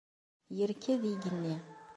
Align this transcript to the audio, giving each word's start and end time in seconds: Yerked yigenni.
Yerked 0.57 0.89
yigenni. 1.03 1.55